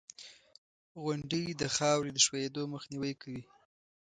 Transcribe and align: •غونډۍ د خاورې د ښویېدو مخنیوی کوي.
•غونډۍ 1.03 1.45
د 1.61 1.63
خاورې 1.75 2.09
د 2.13 2.17
ښویېدو 2.25 2.63
مخنیوی 2.73 3.13
کوي. 3.21 3.43